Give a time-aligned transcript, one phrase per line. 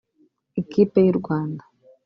[0.61, 1.63] Ikipe y’u Rwanda